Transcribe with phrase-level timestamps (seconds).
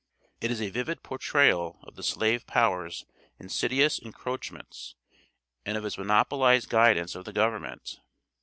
[0.39, 3.05] It is a vivid portrayal of the slave power's
[3.37, 4.95] insidious encroachments,
[5.63, 7.99] and of its monopolized guidance of the Government.